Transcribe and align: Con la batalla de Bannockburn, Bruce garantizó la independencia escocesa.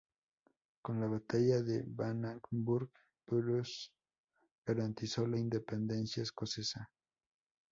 Con 0.81 0.99
la 0.99 1.05
batalla 1.05 1.61
de 1.61 1.83
Bannockburn, 1.85 2.89
Bruce 3.27 3.91
garantizó 4.65 5.27
la 5.27 5.37
independencia 5.37 6.23
escocesa. 6.23 6.89